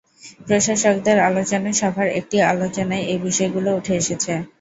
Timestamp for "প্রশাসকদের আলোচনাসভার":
0.45-2.07